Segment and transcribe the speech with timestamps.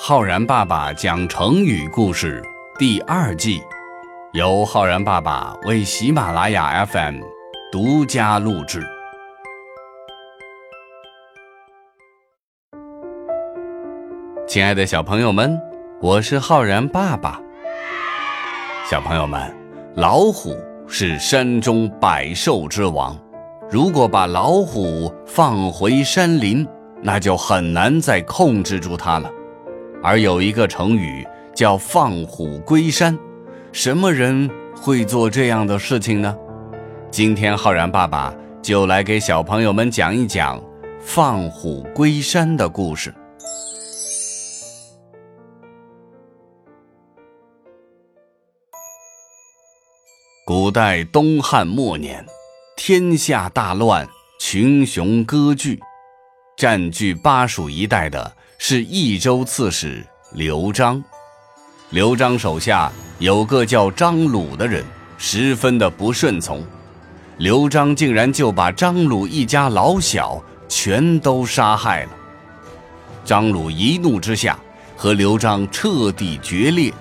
[0.00, 2.40] 浩然爸爸讲成语故事
[2.78, 3.60] 第二季，
[4.32, 7.16] 由浩然爸爸为喜马拉雅 FM
[7.72, 8.80] 独家录制。
[14.46, 15.60] 亲爱的小朋友们，
[16.00, 17.40] 我是浩然爸爸。
[18.88, 19.52] 小朋友们，
[19.96, 20.56] 老虎
[20.86, 23.18] 是山中百兽之王，
[23.68, 26.64] 如果把老虎放回山林，
[27.02, 29.28] 那就很难再控制住它了。
[30.02, 33.18] 而有一个成语叫“放虎归山”，
[33.72, 36.36] 什么人会做这样的事情呢？
[37.10, 40.62] 今天浩然爸爸就来给小朋友们讲一讲
[41.00, 43.12] “放虎归山”的故事。
[50.46, 52.24] 古代东汉末年，
[52.76, 54.08] 天下大乱，
[54.38, 55.80] 群雄割据，
[56.56, 61.02] 占据巴蜀一带的是益州刺史刘璋。
[61.90, 64.84] 刘璋手下有个叫张鲁的人，
[65.16, 66.62] 十分的不顺从，
[67.38, 72.10] 刘璋竟然就把张鲁一家老小全都杀害了。
[73.24, 74.58] 张鲁一怒之下，
[74.96, 76.92] 和刘璋彻底决裂，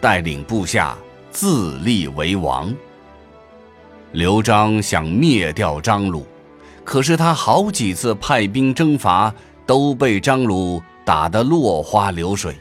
[0.00, 0.96] 带领部下
[1.30, 2.74] 自立为王。
[4.12, 6.26] 刘璋想灭掉张鲁，
[6.84, 9.32] 可是他好几次派兵征伐，
[9.64, 12.56] 都被张鲁打得落花流水。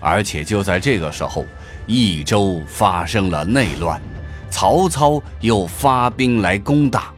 [0.00, 1.44] 而且就在这个时候，
[1.86, 4.00] 益州发生了内乱，
[4.50, 7.12] 曹操又发兵来攻打，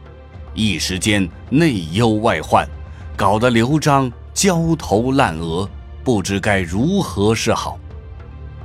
[0.53, 2.67] 一时间内忧外患，
[3.15, 5.69] 搞得刘璋焦头烂额，
[6.03, 7.77] 不知该如何是好。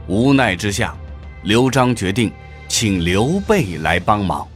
[0.06, 0.96] 无奈之下，
[1.42, 2.32] 刘璋决定。
[2.66, 4.48] 请刘备来帮忙。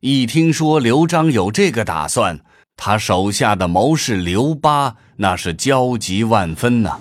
[0.00, 2.38] 一听说刘璋有这个打算，
[2.76, 6.98] 他手下的谋士刘巴那是焦急万分呐。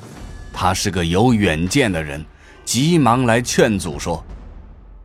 [0.53, 2.23] 他是个有远见的人，
[2.63, 4.23] 急忙来劝阻说：“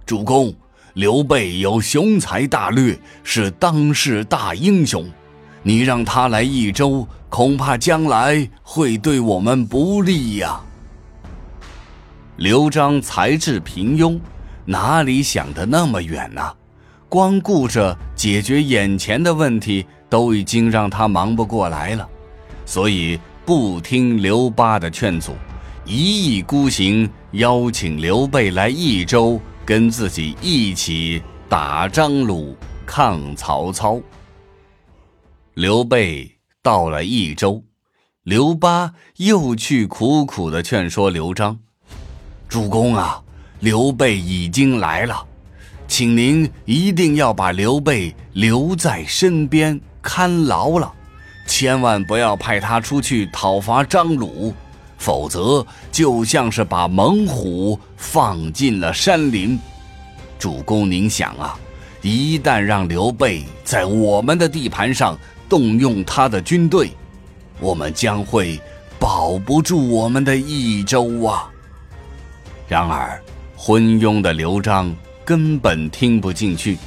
[0.04, 0.54] 主公，
[0.94, 5.08] 刘备有雄才大略，是当世大英雄，
[5.62, 10.60] 你让他来益州，恐怕将来会对我们不利呀。”
[12.36, 14.20] 刘璋才智平庸。
[14.66, 16.42] 哪里想的那么远呢？
[17.08, 22.08] 光顾着解决眼前的问题，都已经让他忙不过来了，
[22.64, 25.34] 所以不听刘巴的劝阻，
[25.84, 34.00] 一意孤行，邀请刘备来益州，跟自己一起打张鲁，抗曹操。
[35.54, 36.30] 刘备
[36.62, 37.62] 到了益州，
[38.22, 41.58] 刘巴又去苦苦的劝说刘璋
[42.48, 43.22] ：“主公啊！”
[43.60, 45.26] 刘备已经来了，
[45.88, 50.90] 请您一定要把刘备留在身边看牢了，
[51.46, 54.54] 千万不要派他出去讨伐张鲁，
[54.96, 59.60] 否则就像是把猛虎放进了山林。
[60.38, 61.54] 主公，您想啊，
[62.00, 65.14] 一旦让刘备在我们的地盘上
[65.46, 66.90] 动用他的军队，
[67.60, 68.58] 我们将会
[68.98, 71.50] 保不住我们的益州啊。
[72.66, 73.20] 然而。
[73.60, 74.94] 昏庸的刘璋
[75.24, 76.78] 根本听不进去，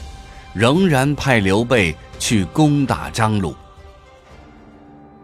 [0.53, 3.55] 仍然派刘备去攻打张鲁。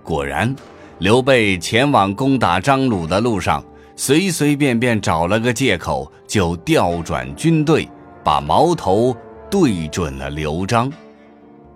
[0.04, 0.56] 果然，
[1.00, 3.64] 刘备前往攻打张鲁的路上，
[3.96, 7.90] 随随便便找了个借口，就调转军队，
[8.24, 9.16] 把矛头
[9.50, 10.92] 对准了刘璋。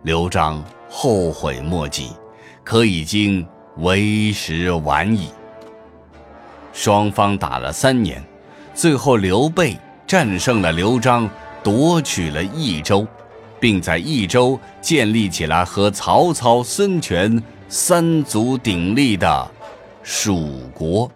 [0.04, 2.12] 刘璋后悔莫及，
[2.64, 3.46] 可已经
[3.78, 5.30] 为时晚矣。
[6.72, 8.24] 双方打了三年。
[8.74, 11.30] 最后，刘备战胜了刘璋，
[11.62, 13.06] 夺取了益州，
[13.62, 19.52] 并在益州建立起了和曹操、孙权三足鼎立的
[20.04, 21.10] 蜀国。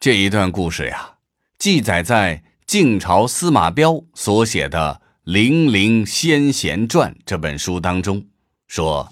[0.00, 1.14] 这一段故事呀，
[1.58, 8.24] 记载在晋朝司马彪所写的《零陵先贤传》这本书当中，
[8.66, 9.08] 说：“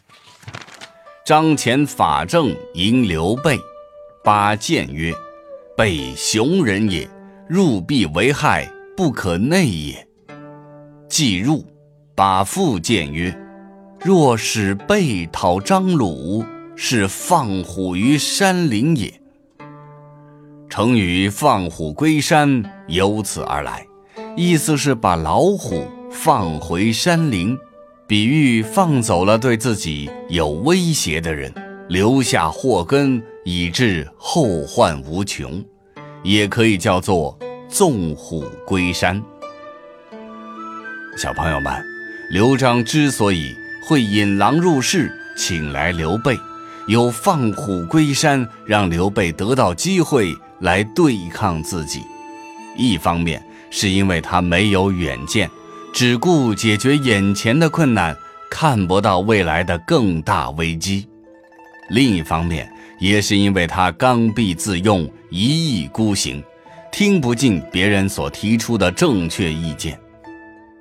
[1.24, 3.58] 张骞法正迎刘备。”
[4.24, 5.12] 八谏曰
[5.76, 7.08] ：“备雄人也，
[7.48, 10.08] 入必为害，不可内也。”
[11.08, 11.64] 既入，
[12.14, 13.36] 把父谏曰
[14.00, 16.44] ：“若使备讨张鲁，
[16.76, 19.12] 是放虎于山林也。”
[20.70, 23.86] 成语“放虎归山”由此而来，
[24.36, 27.58] 意思是把老虎放回山林，
[28.06, 31.52] 比喻放走了对自己有威胁的人，
[31.88, 33.22] 留下祸根。
[33.44, 35.64] 以致后患无穷，
[36.22, 37.36] 也可以叫做
[37.72, 39.20] 纵虎归山。
[41.16, 41.72] 小朋友们，
[42.30, 43.56] 刘璋之所以
[43.88, 46.38] 会引狼入室，请来刘备，
[46.86, 52.02] 有放虎归山，让刘备得到机会来对抗自己。
[52.76, 55.50] 一方面是因为他没有远见，
[55.94, 58.14] 只顾解决眼前的困难，
[58.50, 61.06] 看不到未来的更大危机；
[61.88, 66.42] 另一方面，也是因为他刚愎自用，一意孤行，
[67.04, 69.98] 听不进别人所提出的正确意见。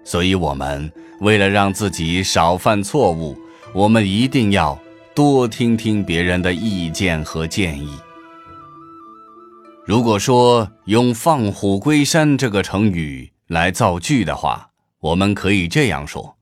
[0.03, 3.35] 所以，我们为了让自己少犯错误，
[3.73, 4.79] 我们一定要。
[5.15, 7.97] 多听听别人的意见和建议。
[9.83, 14.69] 如果说用“放虎归山”这个成语来造句的话，
[14.99, 16.37] 我们可以这样说：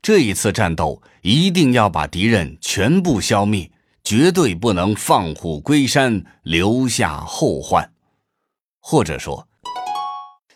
[0.00, 3.72] 这一次战斗一定要把敌人全部消灭，
[4.04, 7.90] 绝对不能放虎归山，留下后患。
[8.90, 9.46] 或者说，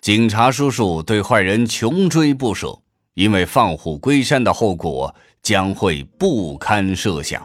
[0.00, 2.78] 警察叔叔对坏人穷追不舍，
[3.12, 5.14] 因为放虎归山的后果。
[5.42, 7.44] 将会不堪设想。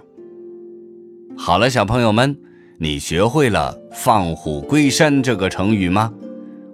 [1.35, 2.39] 好了，小朋友们，
[2.79, 6.13] 你学会了“放虎归山”这个成语吗？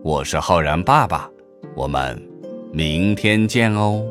[0.03, 1.29] 我是浩然爸爸，
[1.77, 2.21] 我们
[2.73, 4.03] 明天见哦。